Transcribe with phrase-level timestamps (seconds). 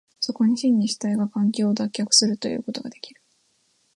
[0.19, 3.21] そこに真に主体が環境を脱却するということができる。